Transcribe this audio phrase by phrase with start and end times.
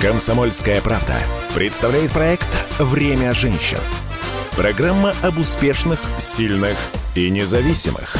[0.00, 1.14] Комсомольская правда
[1.54, 3.78] представляет проект «Время женщин».
[4.54, 6.76] Программа об успешных, сильных
[7.14, 8.14] и независимых.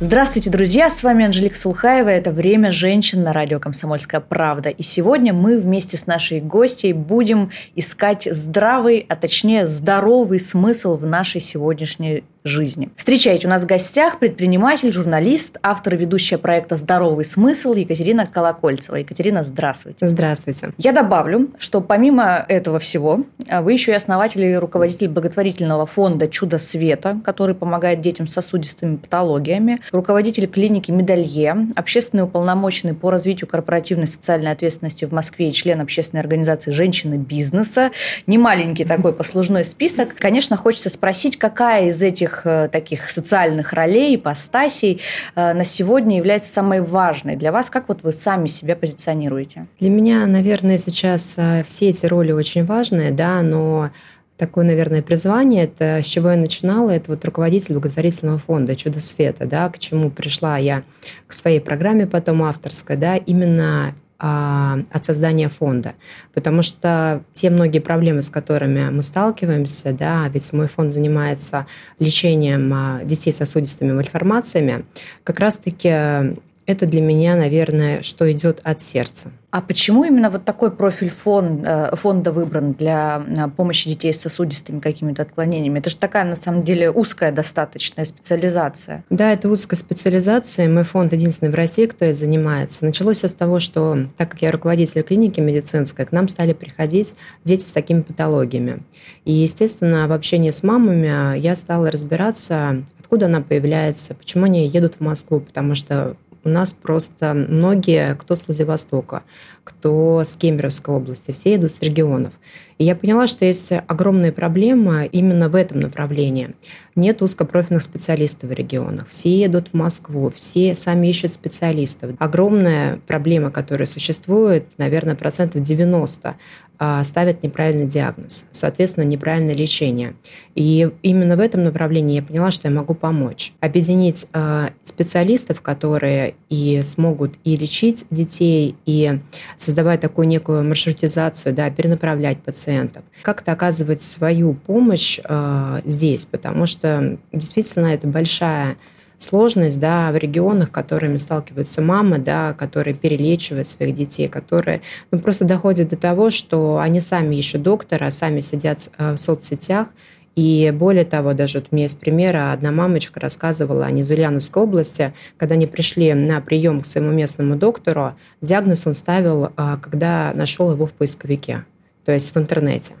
[0.00, 0.88] Здравствуйте, друзья!
[0.88, 2.08] С вами Анжелика Сулхаева.
[2.08, 4.70] Это «Время женщин» на радио «Комсомольская правда».
[4.70, 11.04] И сегодня мы вместе с нашей гостьей будем искать здравый, а точнее здоровый смысл в
[11.04, 12.90] нашей сегодняшней жизни.
[12.96, 18.96] Встречайте, у нас в гостях предприниматель, журналист, автор и ведущая проекта «Здоровый смысл» Екатерина Колокольцева.
[18.96, 20.06] Екатерина, здравствуйте.
[20.06, 20.72] Здравствуйте.
[20.78, 26.26] Я добавлю, что помимо этого всего, а, вы еще и основатель и руководитель благотворительного фонда
[26.26, 33.48] «Чудо света», который помогает детям с сосудистыми патологиями, руководитель клиники «Медалье», общественный уполномоченный по развитию
[33.48, 37.90] корпоративной социальной ответственности в Москве и член общественной организации «Женщины бизнеса».
[38.26, 40.14] Немаленький такой послужной список.
[40.16, 45.00] Конечно, хочется спросить, какая из этих этих э, таких социальных ролей, ипостасей
[45.34, 47.70] э, на сегодня является самой важной для вас?
[47.70, 49.66] Как вот вы сами себя позиционируете?
[49.78, 53.90] Для меня, наверное, сейчас э, все эти роли очень важные, да, но
[54.36, 59.46] такое, наверное, призвание, это с чего я начинала, это вот руководитель благотворительного фонда «Чудо света»,
[59.46, 60.82] да, к чему пришла я
[61.26, 65.94] к своей программе потом авторской, да, именно от создания фонда.
[66.32, 71.66] Потому что те многие проблемы, с которыми мы сталкиваемся, да, ведь мой фонд занимается
[71.98, 74.84] лечением а, детей с сосудистыми мальформациями,
[75.24, 79.32] как раз-таки это для меня, наверное, что идет от сердца.
[79.52, 84.20] А почему именно вот такой профиль фон, э, фонда выбран для э, помощи детей с
[84.22, 85.78] сосудистыми какими-то отклонениями?
[85.78, 89.04] Это же такая, на самом деле, узкая достаточная специализация.
[89.10, 90.70] Да, это узкая специализация.
[90.70, 92.86] Мой фонд единственный в России, кто и занимается.
[92.86, 97.14] Началось с того, что, так как я руководитель клиники медицинской, к нам стали приходить
[97.44, 98.82] дети с такими патологиями.
[99.26, 104.94] И, естественно, в общении с мамами я стала разбираться, откуда она появляется, почему они едут
[104.94, 109.22] в Москву, потому что у нас просто многие, кто с Владивостока,
[109.64, 112.32] кто с Кемеровской области, все идут с регионов.
[112.78, 116.54] И я поняла, что есть огромная проблема именно в этом направлении.
[116.96, 119.06] Нет узкопрофильных специалистов в регионах.
[119.08, 122.10] Все едут в Москву, все сами ищут специалистов.
[122.18, 126.36] Огромная проблема, которая существует, наверное, процентов 90
[126.84, 130.14] а, ставят неправильный диагноз, соответственно, неправильное лечение.
[130.56, 133.52] И именно в этом направлении я поняла, что я могу помочь.
[133.60, 139.20] Объединить а, специалистов, которые и смогут и лечить детей, и
[139.56, 143.02] создавать такую некую маршрутизацию, да, перенаправлять пациентов.
[143.22, 148.76] Как-то оказывать свою помощь э, здесь, потому что действительно это большая
[149.22, 155.44] сложность да, в регионах, которыми сталкиваются мамы, да, которые перелечивают своих детей, которые ну, просто
[155.44, 159.88] доходят до того, что они сами ищут доктора, сами сидят э, в соцсетях,
[160.34, 165.12] и более того, даже вот у меня есть пример, одна мамочка рассказывала о Низульяновской области,
[165.36, 170.72] когда они пришли на прием к своему местному доктору, диагноз он ставил, э, когда нашел
[170.72, 171.66] его в поисковике,
[172.04, 172.94] то есть в интернете.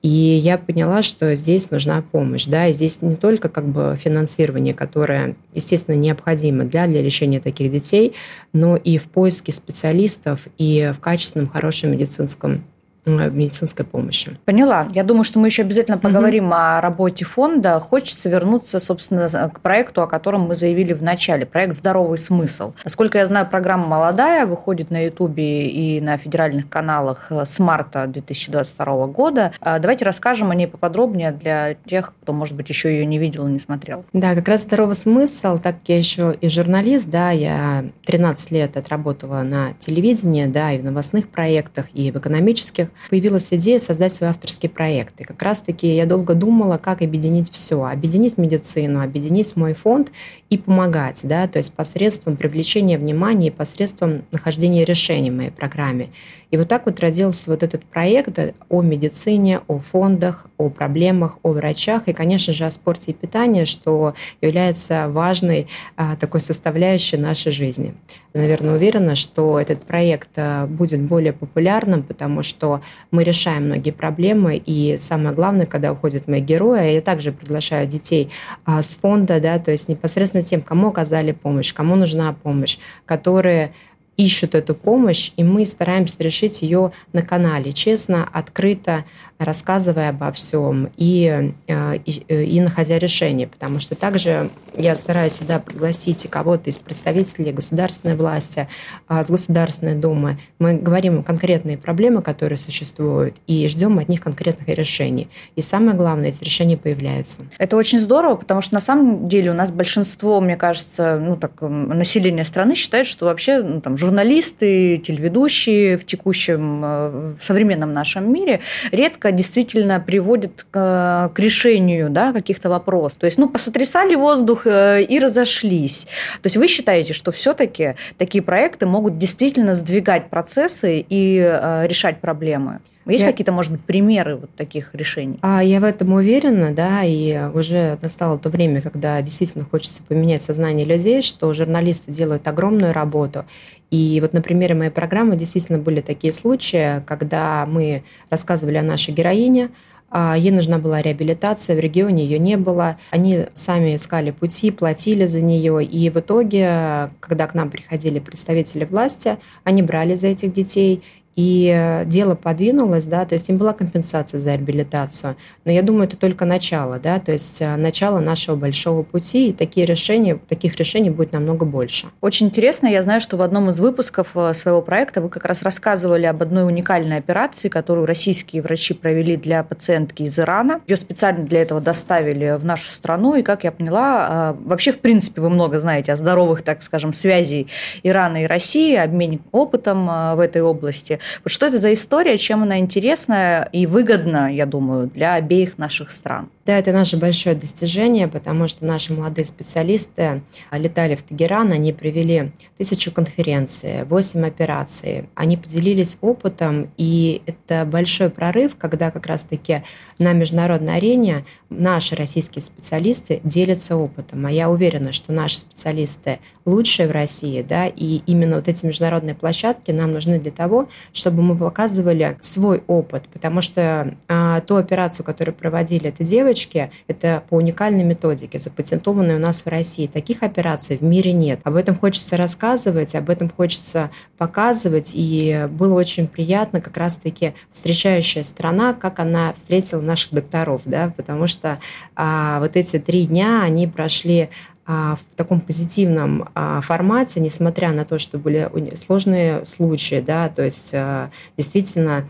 [0.00, 2.46] И я поняла, что здесь нужна помощь.
[2.46, 7.70] Да, и здесь не только как бы финансирование, которое, естественно, необходимо для, для лечения таких
[7.70, 8.14] детей,
[8.52, 12.62] но и в поиске специалистов и в качественном, хорошем медицинском
[13.06, 14.38] медицинской помощи.
[14.44, 14.86] Поняла.
[14.92, 16.54] Я думаю, что мы еще обязательно поговорим угу.
[16.54, 17.80] о работе фонда.
[17.80, 21.46] Хочется вернуться, собственно, к проекту, о котором мы заявили в начале.
[21.46, 22.72] Проект «Здоровый смысл».
[22.84, 29.06] Насколько я знаю, программа «Молодая» выходит на Ютубе и на федеральных каналах с марта 2022
[29.06, 29.52] года.
[29.60, 33.46] А давайте расскажем о ней поподробнее для тех, кто, может быть, еще ее не видел
[33.46, 34.04] и не смотрел.
[34.12, 38.76] Да, как раз «Здоровый смысл», так как я еще и журналист, да, я 13 лет
[38.76, 44.30] отработала на телевидении, да, и в новостных проектах, и в экономических появилась идея создать свой
[44.30, 45.20] авторский проект.
[45.20, 47.84] И как раз-таки я долго думала, как объединить все.
[47.84, 50.10] Объединить медицину, объединить мой фонд
[50.50, 56.10] и помогать, да, то есть посредством привлечения внимания и посредством нахождения решений в моей программе.
[56.50, 58.38] И вот так вот родился вот этот проект
[58.68, 63.64] о медицине, о фондах, о проблемах, о врачах и, конечно же, о спорте и питании,
[63.64, 67.94] что является важной а, такой составляющей нашей жизни.
[68.32, 72.77] Наверное, уверена, что этот проект а, будет более популярным, потому что
[73.10, 78.30] мы решаем многие проблемы, и самое главное, когда уходят мои герои, я также приглашаю детей
[78.64, 83.72] а, с фонда, да, то есть непосредственно тем, кому оказали помощь, кому нужна помощь, которые
[84.18, 89.04] ищут эту помощь, и мы стараемся решить ее на канале, честно, открыто,
[89.38, 93.46] рассказывая обо всем и, э, и, э, и находя решение.
[93.46, 98.68] Потому что также я стараюсь сюда пригласить кого-то из представителей государственной власти,
[99.06, 100.38] а, с Государственной Думы.
[100.58, 105.28] Мы говорим конкретные проблемы, которые существуют, и ждем от них конкретных решений.
[105.56, 107.42] И самое главное, эти решения появляются.
[107.58, 111.52] Это очень здорово, потому что на самом деле у нас большинство, мне кажется, ну, так,
[111.60, 118.32] население страны считает, что вообще ну, там, журналисты, телеведущие в текущем, э, в современном нашем
[118.32, 118.60] мире
[118.92, 123.20] редко действительно приводят к, к решению да, каких-то вопросов.
[123.20, 126.06] То есть, ну, посотрясали воздух э, и разошлись.
[126.42, 132.20] То есть вы считаете, что все-таки такие проекты могут действительно сдвигать процессы и э, решать
[132.20, 132.80] проблемы?
[133.08, 133.30] Есть я...
[133.30, 135.38] какие-то, может быть, примеры вот таких решений?
[135.42, 140.42] А я в этом уверена, да, и уже настало то время, когда действительно хочется поменять
[140.42, 143.44] сознание людей, что журналисты делают огромную работу.
[143.90, 149.14] И вот на примере моей программы действительно были такие случаи, когда мы рассказывали о нашей
[149.14, 149.70] героине,
[150.10, 152.98] а Ей нужна была реабилитация, в регионе ее не было.
[153.10, 155.84] Они сами искали пути, платили за нее.
[155.84, 161.02] И в итоге, когда к нам приходили представители власти, они брали за этих детей
[161.38, 165.36] и э, дело подвинулось, да, то есть им была компенсация за реабилитацию.
[165.64, 169.52] Но я думаю, это только начало, да, то есть э, начало нашего большого пути, и
[169.52, 172.08] такие решения, таких решений будет намного больше.
[172.22, 175.62] Очень интересно, я знаю, что в одном из выпусков э, своего проекта вы как раз
[175.62, 180.80] рассказывали об одной уникальной операции, которую российские врачи провели для пациентки из Ирана.
[180.88, 185.40] Ее специально для этого доставили в нашу страну, и, как я поняла, вообще, в принципе,
[185.40, 187.68] вы много знаете о здоровых, так скажем, связей
[188.02, 191.20] Ирана и России, обмене опытом в этой области.
[191.44, 196.10] Вот что это за история, чем она интересна и выгодна, я думаю, для обеих наших
[196.10, 196.48] стран?
[196.68, 202.52] Да, это наше большое достижение, потому что наши молодые специалисты летали в Тегеран, они провели
[202.76, 205.30] тысячу конференций, восемь операций.
[205.34, 209.82] Они поделились опытом, и это большой прорыв, когда как раз-таки
[210.18, 214.44] на международной арене наши российские специалисты делятся опытом.
[214.44, 219.34] А я уверена, что наши специалисты лучшие в России, да, и именно вот эти международные
[219.34, 225.24] площадки нам нужны для того, чтобы мы показывали свой опыт, потому что а, ту операцию,
[225.24, 226.22] которую проводили эти
[226.58, 230.06] девочки, это по уникальной методике, запатентованной у нас в России.
[230.06, 231.60] Таких операций в мире нет.
[231.64, 238.42] Об этом хочется рассказывать, об этом хочется показывать, и было очень приятно как раз-таки встречающая
[238.42, 241.78] страна, как она встретила наших докторов, да, потому что
[242.16, 244.48] а, вот эти три дня они прошли
[244.86, 250.64] а, в таком позитивном а, формате, несмотря на то, что были сложные случаи, да, то
[250.64, 252.26] есть а, действительно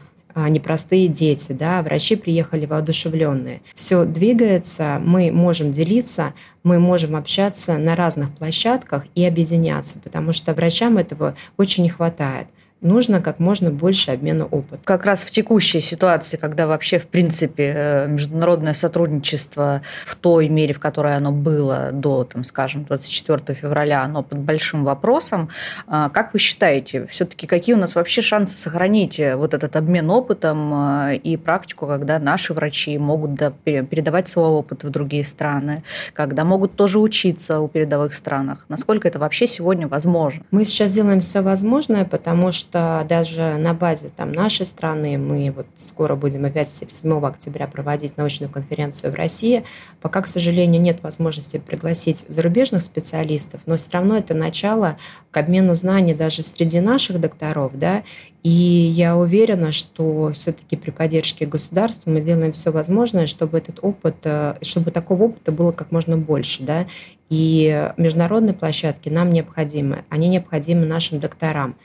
[0.49, 3.63] непростые дети, да, врачи приехали воодушевленные.
[3.75, 10.55] Все двигается, мы можем делиться, мы можем общаться на разных площадках и объединяться, потому что
[10.55, 12.49] врачам этого очень не хватает
[12.81, 14.81] нужно как можно больше обмена опытом.
[14.85, 20.75] Как раз в текущей ситуации, когда вообще, в принципе, э, международное сотрудничество в той мере,
[20.75, 25.49] в которой оно было до, там, скажем, 24 февраля, оно под большим вопросом,
[25.87, 30.11] а, как вы считаете, все-таки какие у нас вообще шансы сохранить э, вот этот обмен
[30.11, 33.31] опытом э, и практику, когда наши врачи могут
[33.65, 35.83] передавать свой опыт в другие страны,
[36.13, 38.65] когда могут тоже учиться у передовых странах?
[38.69, 40.45] Насколько это вообще сегодня возможно?
[40.51, 45.51] Мы сейчас делаем все возможное, потому что что даже на базе там, нашей страны мы
[45.51, 49.65] вот скоро будем опять 7 октября проводить научную конференцию в России.
[50.03, 54.99] Пока, к сожалению, нет возможности пригласить зарубежных специалистов, но все равно это начало
[55.31, 58.03] к обмену знаний даже среди наших докторов, да,
[58.45, 64.17] и я уверена, что все-таки при поддержке государства мы сделаем все возможное, чтобы этот опыт,
[64.25, 66.87] э, чтобы такого опыта было как можно больше, да.
[67.31, 71.77] И международные площадки нам необходимы, они необходимы нашим докторам.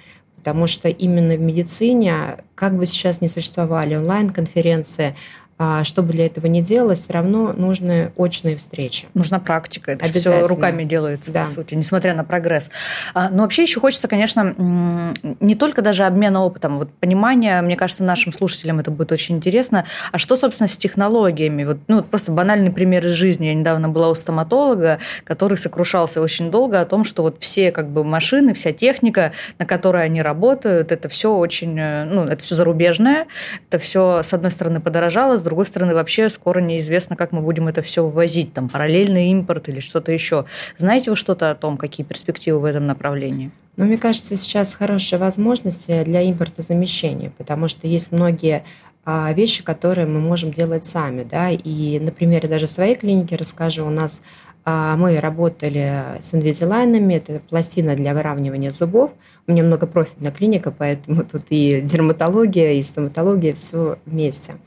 [0.44, 5.16] Потому что именно в медицине, как бы сейчас не существовали онлайн-конференции,
[5.58, 9.08] а что бы для этого не делалось, все равно нужны очные встречи.
[9.14, 9.92] Нужна практика.
[9.92, 11.42] Это все руками делается, да.
[11.42, 12.72] по сути, несмотря на прогресс.
[13.14, 18.04] А, но вообще еще хочется, конечно, не только даже обмена опытом, вот понимание, мне кажется,
[18.04, 19.86] нашим слушателям это будет очень интересно.
[20.12, 21.64] А что, собственно, с технологиями?
[21.64, 23.46] Вот, ну, просто банальный пример из жизни.
[23.46, 27.90] Я недавно была у стоматолога, который сокрушался очень долго о том, что вот все как
[27.90, 32.56] бы машины, вся техника, на которой они работают, это все очень, э, ну, это все
[32.56, 33.28] зарубежное,
[33.70, 37.68] это все, с одной стороны, подорожало, с другой стороны, вообще скоро неизвестно, как мы будем
[37.68, 40.46] это все ввозить, там, параллельный импорт или что-то еще.
[40.78, 43.52] Знаете вы что-то о том, какие перспективы в этом направлении?
[43.78, 48.64] Ну, мне кажется, сейчас хорошая возможность для импортозамещения, потому что есть многие
[49.06, 53.90] а, вещи, которые мы можем делать сами, да, и, например, даже своей клинике расскажу, у
[53.90, 54.22] нас
[54.64, 59.12] а, мы работали с инвизилайнами, это пластина для выравнивания зубов.
[59.46, 64.54] У меня многопрофильная клиника, поэтому тут и дерматология, и стоматология, все вместе–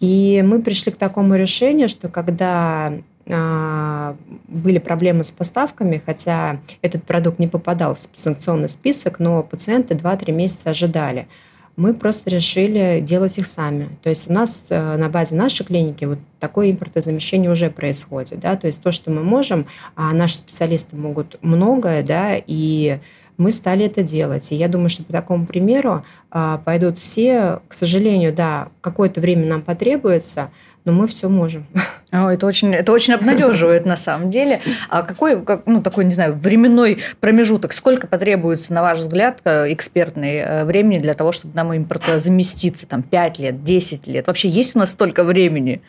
[0.00, 2.92] И мы пришли к такому решению, что когда
[3.30, 9.94] а, были проблемы с поставками, хотя этот продукт не попадал в санкционный список, но пациенты
[9.94, 11.28] 2-3 месяца ожидали.
[11.76, 13.90] Мы просто решили делать их сами.
[14.02, 18.40] То есть у нас э, на базе нашей клиники вот такое импортозамещение уже происходит.
[18.40, 18.56] Да?
[18.56, 22.98] То есть то, что мы можем, а наши специалисты могут многое, да, и
[23.38, 24.52] мы стали это делать.
[24.52, 27.60] И я думаю, что по такому примеру а, пойдут все.
[27.68, 30.50] К сожалению, да, какое-то время нам потребуется,
[30.84, 31.66] но мы все можем.
[32.10, 34.60] О, это очень, это очень обнадеживает на самом деле.
[34.88, 39.72] А какой, как, ну, такой, не знаю, временной промежуток, сколько потребуется, на ваш взгляд, э,
[39.72, 42.88] экспертный э, времени для того, чтобы нам импорт заместиться?
[42.88, 44.26] Там 5 лет, 10 лет?
[44.26, 45.80] Вообще есть у нас столько времени?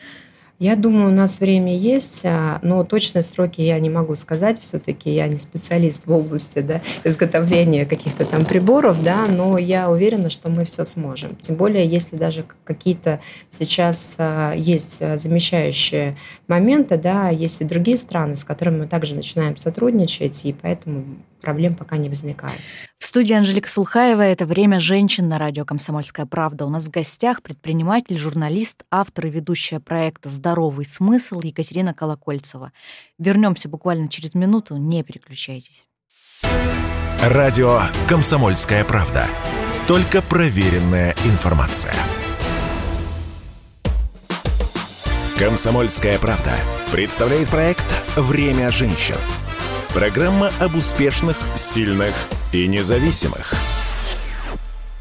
[0.60, 4.60] Я думаю, у нас время есть, а, но точные сроки я не могу сказать.
[4.60, 10.30] Все-таки я не специалист в области да, изготовления каких-то там приборов, да, но я уверена,
[10.30, 11.38] что мы все сможем.
[11.38, 16.18] Тем более, если даже какие-то сейчас а, есть замещающие
[16.50, 21.06] моменты, да, есть и другие страны, с которыми мы также начинаем сотрудничать, и поэтому
[21.42, 22.60] проблем пока не возникает.
[23.10, 26.68] Студии Анжелика Сулхаева «Это время женщин» на радио «Комсомольская правда».
[26.68, 32.72] У нас в гостях предприниматель, журналист, автор и ведущая проекта «Здоровый смысл» Екатерина Колокольцева.
[33.18, 35.88] Вернемся буквально через минуту, не переключайтесь.
[37.24, 39.26] Радио «Комсомольская правда».
[39.88, 41.96] Только проверенная информация.
[45.40, 46.52] «Комсомольская правда»
[46.92, 49.18] представляет проект «Время женщин»
[49.96, 52.14] Программа об успешных, сильных
[52.52, 53.54] и независимых.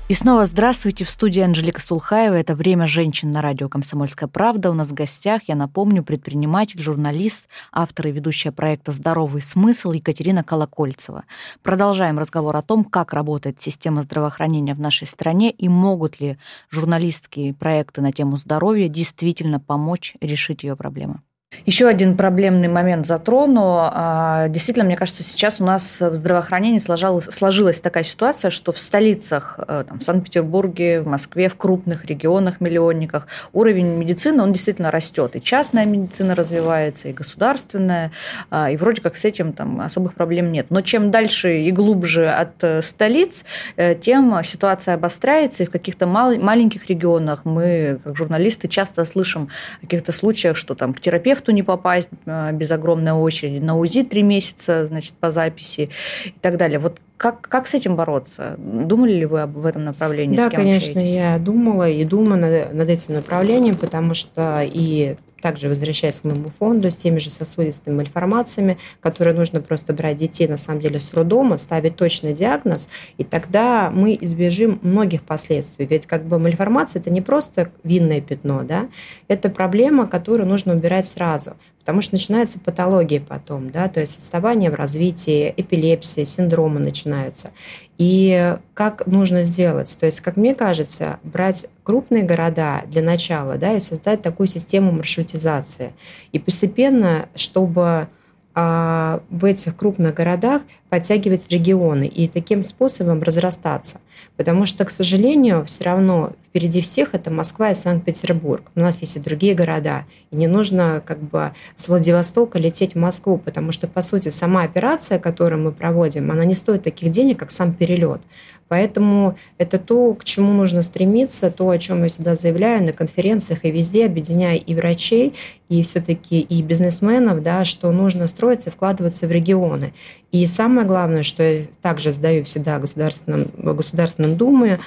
[0.08, 1.04] И снова здравствуйте.
[1.04, 2.34] В студии Анжелика Сулхаева.
[2.34, 4.70] Это «Время женщин» на радио «Комсомольская правда».
[4.70, 10.42] У нас в гостях, я напомню, предприниматель, журналист, автор и ведущая проекта «Здоровый смысл» Екатерина
[10.42, 11.24] Колокольцева.
[11.62, 16.38] Продолжаем разговор о том, как работает система здравоохранения в нашей стране и могут ли
[16.70, 21.20] журналистские проекты на тему здоровья действительно помочь решить ее проблемы.
[21.68, 23.78] Еще один проблемный момент затрону.
[23.78, 28.78] А, действительно, мне кажется, сейчас у нас в здравоохранении сложилась, сложилась такая ситуация, что в
[28.78, 34.90] столицах, э, там, в Санкт-Петербурге, в Москве, в крупных регионах, миллионниках, уровень медицины, он действительно
[34.90, 35.36] растет.
[35.36, 38.12] И частная медицина развивается, и государственная,
[38.50, 40.66] а, и вроде как с этим там особых проблем нет.
[40.70, 43.44] Но чем дальше и глубже от э, столиц,
[43.76, 49.48] э, тем ситуация обостряется, и в каких-то мал- маленьких регионах мы, как журналисты, часто слышим
[49.78, 53.76] о каких-то случаях, что там к терапевту терапевту не попасть а, без огромной очереди, на
[53.76, 55.90] УЗИ три месяца, значит, по записи
[56.26, 56.78] и так далее.
[56.78, 58.54] Вот как, как с этим бороться?
[58.58, 60.36] Думали ли вы об этом направлении?
[60.36, 61.14] Да, конечно, общаетесь?
[61.14, 66.50] я думала и думаю над, над этим направлением, потому что и также возвращаясь к моему
[66.58, 71.12] фонду с теми же сосудистыми мальформациями, которые нужно просто брать детей на самом деле с
[71.12, 75.86] роддома, ставить точный диагноз, и тогда мы избежим многих последствий.
[75.86, 78.88] Ведь как бы мальформация– это не просто винное пятно, да?
[79.28, 81.56] это проблема, которую нужно убирать сразу
[81.88, 87.52] потому что начинаются патологии потом, да, то есть отставание в развитии, эпилепсия, синдромы начинаются.
[87.96, 89.96] И как нужно сделать?
[89.98, 94.92] То есть, как мне кажется, брать крупные города для начала, да, и создать такую систему
[94.92, 95.94] маршрутизации.
[96.32, 98.08] И постепенно, чтобы
[98.54, 104.00] а, в этих крупных городах подтягивать регионы и таким способом разрастаться.
[104.36, 108.62] Потому что, к сожалению, все равно впереди всех это Москва и Санкт-Петербург.
[108.74, 110.04] У нас есть и другие города.
[110.30, 114.62] И не нужно как бы с Владивостока лететь в Москву, потому что, по сути, сама
[114.62, 118.22] операция, которую мы проводим, она не стоит таких денег, как сам перелет.
[118.68, 123.64] Поэтому это то, к чему нужно стремиться, то, о чем я всегда заявляю на конференциях
[123.64, 125.34] и везде, объединяя и врачей,
[125.68, 129.92] и все-таки и бизнесменов, да, что нужно строиться, вкладываться в регионы.
[130.32, 134.78] И самое главное, что я также задаю всегда государственным, государственным думе,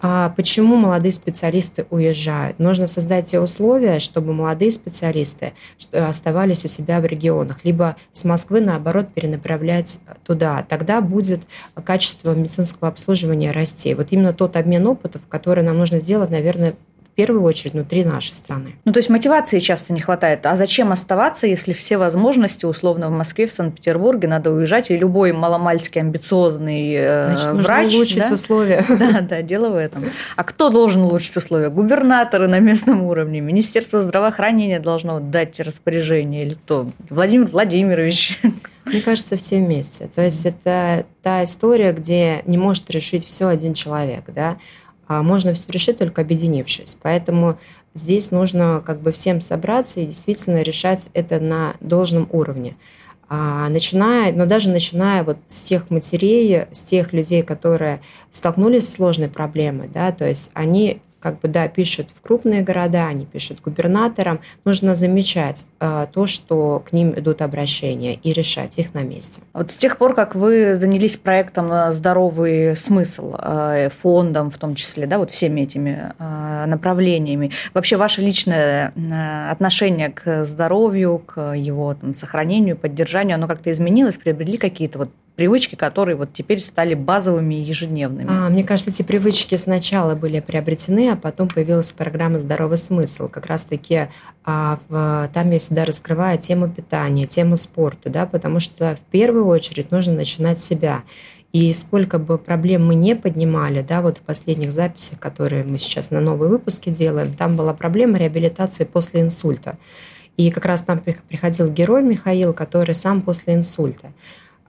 [0.00, 2.58] а почему молодые специалисты уезжают?
[2.58, 5.52] Нужно создать те условия, чтобы молодые специалисты
[5.92, 10.64] оставались у себя в регионах, либо с Москвы, наоборот, перенаправлять туда.
[10.68, 11.42] Тогда будет
[11.84, 13.94] качество медицинского обслуживания расти.
[13.94, 16.74] Вот именно тот обмен опытов, который нам нужно сделать, наверное,
[17.18, 18.76] первую очередь внутри нашей страны.
[18.84, 20.46] Ну, то есть мотивации часто не хватает.
[20.46, 25.32] А зачем оставаться, если все возможности, условно, в Москве, в Санкт-Петербурге, надо уезжать, и любой
[25.32, 27.84] маломальский амбициозный э, Значит, врач...
[27.86, 28.32] Нужно улучшить да?
[28.32, 28.84] условия.
[28.98, 30.04] Да, да, дело в этом.
[30.36, 31.70] А кто должен улучшить условия?
[31.70, 36.88] Губернаторы на местном уровне, Министерство здравоохранения должно дать распоряжение, или кто?
[37.10, 38.40] Владимир Владимирович.
[38.84, 40.08] Мне кажется, все вместе.
[40.14, 44.56] То есть это та история, где не может решить все один человек, да,
[45.08, 46.96] можно все решить только объединившись.
[47.02, 47.58] Поэтому
[47.94, 52.76] здесь нужно как бы всем собраться и действительно решать это на должном уровне.
[53.30, 58.00] А начиная, но даже начиная вот с тех матерей, с тех людей, которые
[58.30, 63.06] столкнулись с сложной проблемой, да, то есть они как бы, да, пишут в крупные города,
[63.06, 64.40] они пишут губернаторам.
[64.64, 69.42] Нужно замечать э, то, что к ним идут обращения и решать их на месте.
[69.52, 74.74] Вот с тех пор, как вы занялись проектом э, «Здоровый смысл», э, фондом в том
[74.74, 81.54] числе, да, вот всеми этими э, направлениями, вообще ваше личное э, отношение к здоровью, к
[81.54, 86.94] его там, сохранению, поддержанию, оно как-то изменилось, приобрели какие-то вот привычки, которые вот теперь стали
[86.94, 88.28] базовыми и ежедневными?
[88.28, 93.28] А, мне кажется, эти привычки сначала были приобретены, а потом появилась программа «Здоровый смысл».
[93.28, 94.08] Как раз-таки
[94.44, 99.46] а, в, там я всегда раскрываю тему питания, тему спорта, да, потому что в первую
[99.46, 101.04] очередь нужно начинать с себя.
[101.52, 106.10] И сколько бы проблем мы не поднимали, да, вот в последних записях, которые мы сейчас
[106.10, 109.78] на новые выпуски делаем, там была проблема реабилитации после инсульта.
[110.36, 114.12] И как раз там приходил герой Михаил, который сам после инсульта.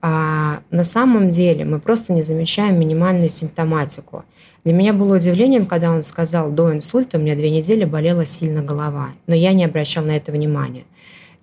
[0.02, 4.24] А на самом деле мы просто не замечаем минимальную симптоматику.
[4.64, 8.62] Для меня было удивлением, когда он сказал, до инсульта у меня две недели болела сильно
[8.62, 10.84] голова, но я не обращал на это внимания.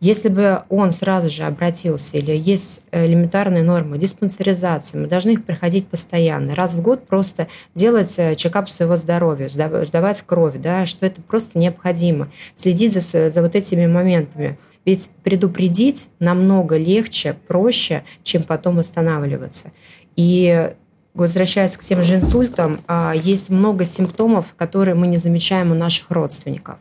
[0.00, 5.88] Если бы он сразу же обратился, или есть элементарные нормы диспансеризации, мы должны их проходить
[5.88, 11.22] постоянно, раз в год просто делать э, чекап своего здоровья, сдавать кровь, да, что это
[11.22, 14.58] просто необходимо, следить за, за вот этими моментами.
[14.84, 19.72] Ведь предупредить намного легче, проще, чем потом восстанавливаться.
[20.14, 20.72] И
[21.16, 26.10] возвращаясь к тем же инсультам, а, есть много симптомов, которые мы не замечаем у наших
[26.10, 26.76] родственников.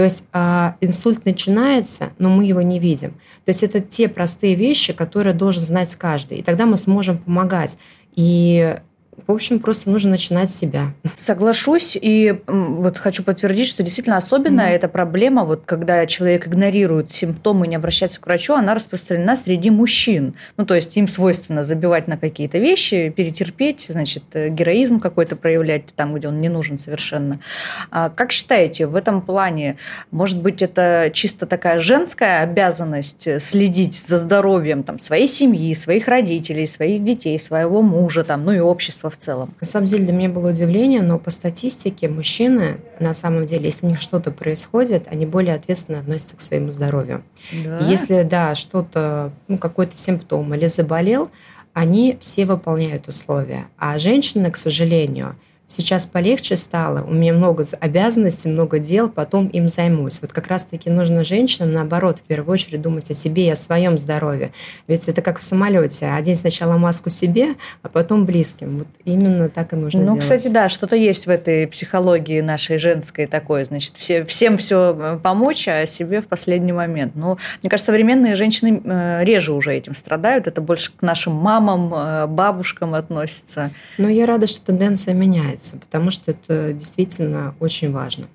[0.00, 3.10] То есть а, инсульт начинается, но мы его не видим.
[3.44, 6.38] То есть это те простые вещи, которые должен знать каждый.
[6.38, 7.76] И тогда мы сможем помогать.
[8.16, 8.78] И
[9.30, 10.92] в общем, просто нужно начинать с себя.
[11.14, 14.74] Соглашусь, и вот хочу подтвердить, что действительно особенно mm-hmm.
[14.74, 19.70] эта проблема, вот когда человек игнорирует симптомы и не обращается к врачу, она распространена среди
[19.70, 20.34] мужчин.
[20.56, 25.86] Ну, то есть им свойственно забивать на какие-то вещи, перетерпеть, значит, э, героизм какой-то проявлять
[25.94, 27.40] там, где он не нужен совершенно.
[27.90, 29.76] А как считаете, в этом плане,
[30.10, 36.66] может быть, это чисто такая женская обязанность следить за здоровьем там, своей семьи, своих родителей,
[36.66, 39.54] своих детей, своего мужа, там, ну и общества в целом?
[39.60, 43.86] На самом деле для меня было удивление, но по статистике мужчины, на самом деле, если
[43.86, 47.22] у них что-то происходит, они более ответственно относятся к своему здоровью.
[47.64, 47.78] Да?
[47.80, 51.30] Если, да, что-то, ну, какой-то симптом или заболел,
[51.72, 53.66] они все выполняют условия.
[53.78, 55.36] А женщины, к сожалению,
[55.70, 60.18] Сейчас полегче стало, у меня много обязанностей, много дел, потом им займусь.
[60.20, 63.96] Вот как раз-таки нужно женщинам, наоборот, в первую очередь думать о себе и о своем
[63.96, 64.50] здоровье.
[64.88, 66.06] Ведь это как в самолете.
[66.06, 68.78] Один сначала маску себе, а потом близким.
[68.78, 70.16] Вот именно так и нужно ну, делать.
[70.16, 73.64] Ну, кстати, да, что-то есть в этой психологии нашей женской такой.
[73.64, 77.14] Значит, все, всем все э, помочь, а себе в последний момент.
[77.14, 80.48] Но, мне кажется, современные женщины э, реже уже этим страдают.
[80.48, 83.70] Это больше к нашим мамам, э, бабушкам относится.
[83.98, 88.26] Но я рада, что тенденция меняется меняется, потому что это действительно очень важно.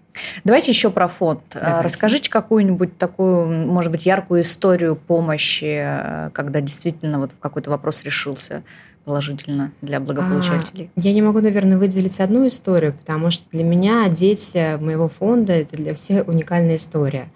[0.43, 1.41] Давайте еще про фонд.
[1.53, 1.83] А, Давайте.
[1.83, 8.63] Расскажите какую-нибудь такую, может быть, яркую историю помощи, когда действительно вот какой-то вопрос решился
[9.03, 10.89] положительно для благополучателей?
[10.95, 15.53] А, я не могу, наверное, выделить одну историю, потому что для меня дети моего фонда–
[15.53, 17.29] это для всех уникальная история.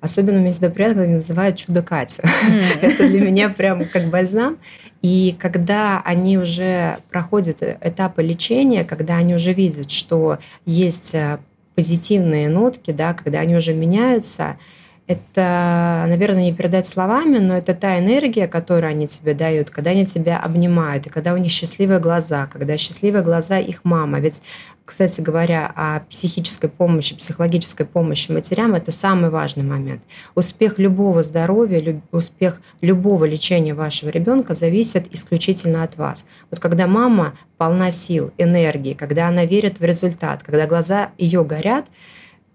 [0.00, 2.22] Особенно меня всегда приятно называют «Чудо Катя».
[2.22, 2.80] Mm.
[2.82, 4.58] это для меня прям как бальзам.
[5.02, 11.38] И когда они уже проходят этапы лечения, когда они уже видят, что есть э,
[11.74, 14.56] позитивные нотки, да, когда они уже меняются,
[15.06, 20.04] это, наверное, не передать словами, но это та энергия, которую они тебе дают, когда они
[20.04, 24.18] тебя обнимают, и когда у них счастливые глаза, когда счастливые глаза их мама.
[24.18, 24.42] Ведь,
[24.84, 30.02] кстати говоря, о психической помощи, психологической помощи матерям– это самый важный момент.
[30.34, 36.26] Успех любого здоровья, успех любого лечения вашего ребенка зависит исключительно от вас.
[36.50, 41.86] Вот когда мама полна сил, энергии, когда она верит в результат, когда глаза ее горят–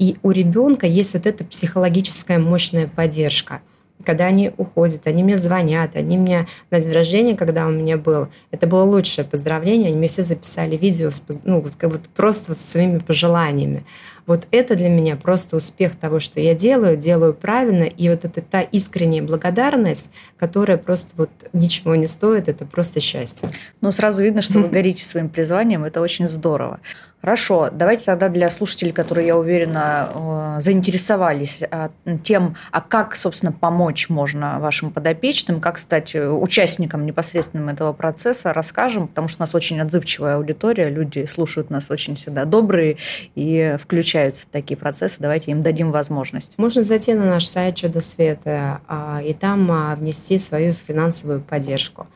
[0.02, 3.62] и у ребенка есть вот эта психологическая мощная поддержка.
[4.04, 8.30] Когда они уходят, они мне звонят, они мне на день рождения, когда у меня был,
[8.50, 11.12] это было лучшее поздравление, они мне все записали видео,
[11.44, 13.86] ну, вот, вот просто со своими пожеланиями.
[14.26, 18.42] Вот это для меня просто успех того, что я делаю, делаю правильно, и вот это
[18.42, 23.50] та искренняя благодарность, которая просто вот ничего не стоит, это просто счастье.
[23.82, 26.80] Ну, сразу видно, что вы горите своим призванием, это очень здорово.
[27.22, 30.10] Хорошо, давайте тогда для слушателей, которые, я уверена,
[30.58, 31.92] э, заинтересовались а,
[32.24, 39.08] тем, а как, собственно, помочь можно вашим подопечным, как стать участником непосредственным этого процесса, расскажем,
[39.08, 42.98] потому что у нас очень отзывчивая аудитория, люди слушают нас очень всегда добрые
[43.36, 45.18] и включаются в такие процессы.
[45.20, 46.58] Давайте им дадим возможность.
[46.58, 52.08] Можно зайти на наш сайт Чудо Света а, и там а, внести свою финансовую поддержку.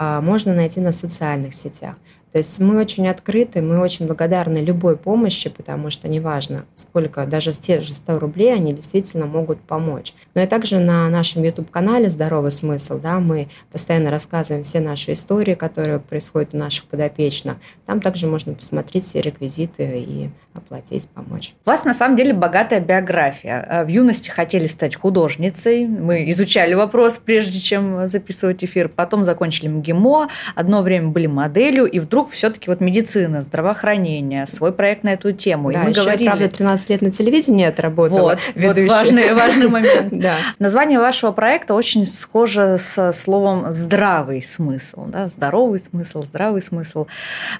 [0.00, 1.96] Можно найти на социальных сетях.
[2.32, 7.52] То есть мы очень открыты, мы очень благодарны любой помощи, потому что неважно, сколько, даже
[7.52, 10.14] те же 100 рублей, они действительно могут помочь.
[10.34, 15.54] Но и также на нашем YouTube-канале «Здоровый смысл» да, мы постоянно рассказываем все наши истории,
[15.54, 17.56] которые происходят у наших подопечных.
[17.86, 21.54] Там также можно посмотреть все реквизиты и оплатить, помочь.
[21.64, 23.66] У вас на самом деле богатая биография.
[23.68, 25.86] А в юности хотели стать художницей.
[25.86, 28.88] Мы изучали вопрос, прежде чем записывать эфир.
[28.88, 30.28] Потом закончили МГИМО.
[30.54, 31.86] Одно время были моделью.
[31.86, 35.72] И вдруг все-таки вот медицина, здравоохранение, свой проект на эту тему.
[35.72, 36.26] Да, и мы еще, говорили...
[36.26, 38.38] правда, 13 лет на телевидении отработала.
[38.54, 40.08] Вот, вот важный, важный момент.
[40.12, 40.36] да.
[40.58, 45.06] Название вашего проекта очень схоже со словом «здравый смысл».
[45.06, 45.28] Да?
[45.28, 47.06] Здоровый смысл, здравый смысл.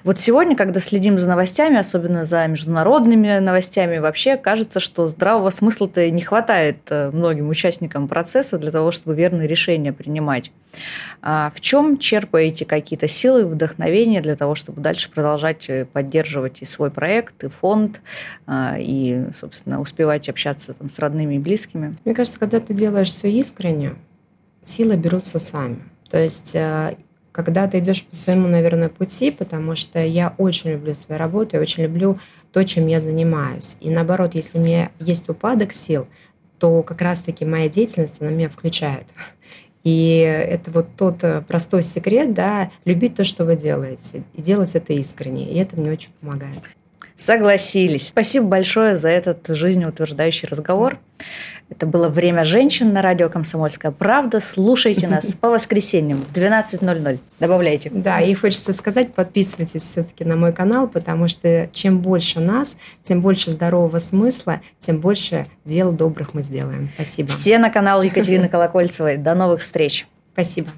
[0.03, 6.09] Вот сегодня, когда следим за новостями, особенно за международными новостями, вообще кажется, что здравого смысла-то
[6.09, 10.51] не хватает э, многим участникам процесса для того, чтобы верные решения принимать.
[11.21, 16.65] А в чем черпаете какие-то силы, вдохновения для того, чтобы дальше продолжать э, поддерживать и
[16.65, 18.01] свой проект, и фонд,
[18.45, 21.95] а, и, собственно, успевать общаться там, с родными и близкими?
[22.05, 23.95] Мне кажется, когда ты делаешь все искренне,
[24.63, 25.79] силы берутся сами.
[26.09, 26.95] То есть э,
[27.31, 31.61] когда ты идешь по своему, наверное, пути, потому что я очень люблю свою работу, я
[31.61, 32.19] очень люблю
[32.51, 33.77] то, чем я занимаюсь.
[33.79, 36.07] И наоборот, если у меня есть упадок сил,
[36.57, 39.05] то как раз-таки моя деятельность, она меня включает.
[39.83, 44.75] И это вот тот э, простой секрет, да, любить то, что вы делаете, и делать
[44.75, 45.49] это искренне.
[45.51, 46.59] И это мне очень помогает.
[47.19, 48.07] Согласились.
[48.07, 50.97] Спасибо большое за этот жизнеутверждающий разговор.
[51.69, 54.39] Это было «Время женщин» на радио «Комсомольская правда».
[54.39, 57.19] Слушайте нас по воскресеньям в 12.00.
[57.41, 57.91] Добавляйте.
[57.93, 63.21] Да, и хочется сказать, подписывайтесь все-таки на мой канал, потому что чем больше нас, тем
[63.21, 66.89] больше здорового смысла, тем больше дел добрых мы сделаем.
[66.95, 67.29] Спасибо.
[67.29, 69.17] Все на канал Екатерины Колокольцевой.
[69.17, 70.07] До новых встреч.
[70.31, 70.69] Спасибо.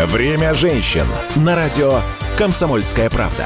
[0.00, 1.06] «Время женщин»
[1.36, 2.00] на радио
[2.38, 3.44] «Комсомольская правда».